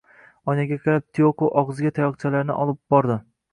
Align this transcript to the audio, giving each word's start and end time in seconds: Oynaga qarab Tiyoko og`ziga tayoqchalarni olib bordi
Oynaga 0.53 0.77
qarab 0.87 1.05
Tiyoko 1.19 1.51
og`ziga 1.63 1.93
tayoqchalarni 2.01 2.59
olib 2.67 2.83
bordi 2.97 3.23